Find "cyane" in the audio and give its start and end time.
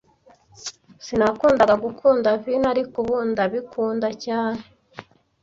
4.25-4.61